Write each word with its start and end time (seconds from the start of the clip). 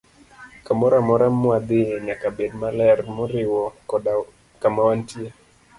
Kamoro 0.65 0.93
amora 1.01 1.25
mwadhiye 1.39 1.95
nyaka 2.05 2.25
bed 2.35 2.51
maler, 2.61 2.99
moriwo 3.15 3.61
koda 3.89 4.11
kama 4.61 4.81
wantie. 4.87 5.29